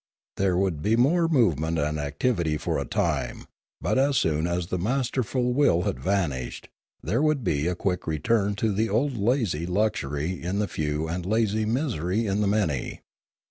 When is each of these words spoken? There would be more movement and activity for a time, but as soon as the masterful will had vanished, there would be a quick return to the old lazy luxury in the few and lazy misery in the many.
There 0.37 0.57
would 0.57 0.81
be 0.81 0.95
more 0.95 1.27
movement 1.27 1.77
and 1.77 1.99
activity 1.99 2.57
for 2.57 2.79
a 2.79 2.85
time, 2.85 3.45
but 3.79 3.99
as 3.99 4.17
soon 4.17 4.47
as 4.47 4.65
the 4.73 4.79
masterful 4.79 5.53
will 5.53 5.83
had 5.83 5.99
vanished, 5.99 6.69
there 7.03 7.21
would 7.21 7.43
be 7.43 7.67
a 7.67 7.75
quick 7.75 8.07
return 8.07 8.55
to 8.55 8.73
the 8.73 8.89
old 8.89 9.15
lazy 9.15 9.67
luxury 9.67 10.41
in 10.41 10.57
the 10.57 10.67
few 10.67 11.07
and 11.07 11.23
lazy 11.23 11.65
misery 11.65 12.25
in 12.25 12.41
the 12.41 12.47
many. 12.47 13.01